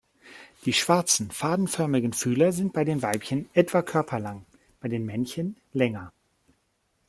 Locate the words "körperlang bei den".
3.83-5.05